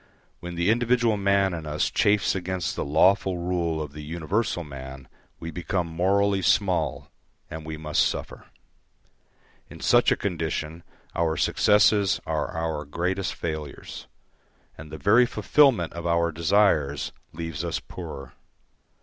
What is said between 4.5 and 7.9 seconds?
man we become morally small, and we